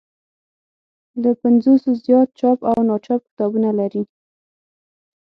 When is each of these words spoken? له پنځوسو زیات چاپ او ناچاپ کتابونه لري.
له 1.21 1.31
پنځوسو 1.41 1.89
زیات 2.05 2.29
چاپ 2.39 2.59
او 2.71 2.77
ناچاپ 2.89 3.21
کتابونه 3.29 3.69
لري. 3.79 4.03